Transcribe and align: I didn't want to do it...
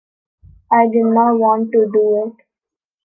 I 0.71 0.87
didn't 0.87 1.13
want 1.13 1.71
to 1.73 1.87
do 1.93 2.25
it... 2.35 2.45